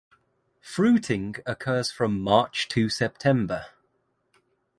Fruiting 0.61 1.35
occurs 1.45 1.91
from 1.91 2.21
March 2.21 2.67
to 2.69 2.89
September. 2.89 3.67